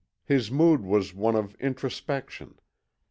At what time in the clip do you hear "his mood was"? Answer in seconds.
0.25-1.13